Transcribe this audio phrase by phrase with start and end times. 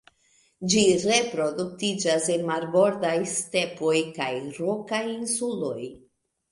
[0.73, 0.79] Ĝi
[1.11, 5.81] reproduktiĝas en marbordaj stepoj kaj rokaj insuloj.